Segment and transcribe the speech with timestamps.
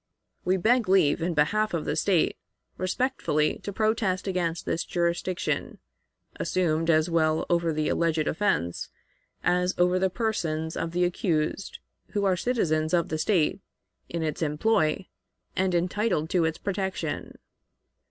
[0.43, 2.35] We beg leave, in behalf of the State,
[2.75, 5.77] respectfully to protest against this jurisdiction,
[6.39, 8.89] assumed as well over the alleged offense
[9.43, 11.77] as over the persons of the accused,
[12.13, 13.59] who are citizens of the State,
[14.09, 15.05] in its employ,
[15.55, 17.37] and entitled to its protection.